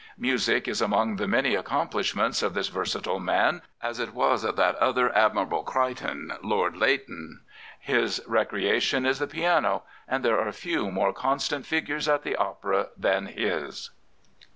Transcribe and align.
Music 0.17 0.67
is 0.67 0.81
among 0.81 1.17
the 1.17 1.27
many 1.27 1.53
accomplish 1.53 2.15
ments 2.15 2.41
of 2.41 2.55
this 2.55 2.69
versatile 2.69 3.19
man, 3.19 3.61
as 3.83 3.99
it 3.99 4.15
was 4.15 4.43
of 4.43 4.55
that 4.55 4.73
other 4.77 5.15
Admirable 5.15 5.61
Crichton, 5.61 6.31
Lord 6.41 6.75
Leighton. 6.75 7.41
His 7.79 8.19
recreation 8.25 9.05
is 9.05 9.19
the 9.19 9.27
piano, 9.27 9.83
and 10.07 10.25
there 10.25 10.39
are 10.39 10.51
few 10.51 10.89
more 10.89 11.13
constant 11.13 11.67
figures 11.67 12.07
at 12.07 12.23
the 12.23 12.35
opera 12.35 12.87
than 12.97 13.27
his. 13.27 13.91